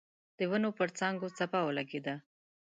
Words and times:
د 0.37 0.39
ونو 0.51 0.69
پر 0.77 0.89
څانګو 0.99 1.27
څپه 1.37 1.59
ولګېده. 1.63 2.15